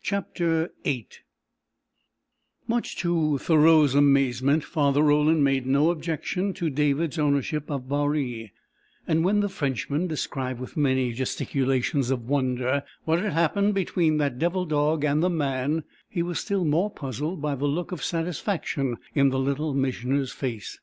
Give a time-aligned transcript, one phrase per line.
[0.00, 1.08] CHAPTER VIII
[2.66, 8.50] Much to Thoreau's amazement Father Roland made no objection to David's ownership of Baree,
[9.06, 14.38] and when the Frenchman described with many gesticulations of wonder what had happened between that
[14.38, 18.96] devil dog and the man, he was still more puzzled by the look of satisfaction
[19.14, 20.78] in the Little Missioner's face.